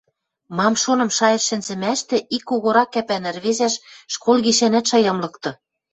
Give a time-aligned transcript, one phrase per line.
[0.57, 3.75] Мам-шоным шайышт шӹнзӹмӓштӹ ик когорак кӓпӓн ӹрвезӓш
[4.13, 5.51] школ гишӓнӓт шаям лыкты.